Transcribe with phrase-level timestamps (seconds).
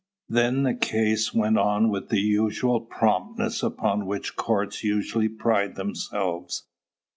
[0.27, 6.65] Then the case went on with the unusual promptness upon which courts usually pride themselves.